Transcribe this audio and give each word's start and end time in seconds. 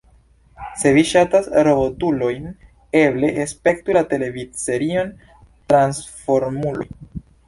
Se 0.83 0.91
vi 0.93 1.01
ŝatas 1.07 1.49
robotulojn, 1.65 2.47
eble 3.01 3.29
spektu 3.51 3.95
la 3.97 4.03
televidserion 4.13 5.13
Transformuloj. 5.75 6.87